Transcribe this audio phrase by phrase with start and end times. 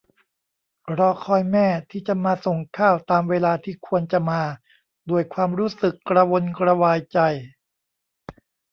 [0.97, 4.41] รอคอยแม่ที่จะมาส่งข้าวตามเวลาที่ควรจะมา
[5.09, 7.19] ด้วยความรู้สึกกระวนกระวายใจ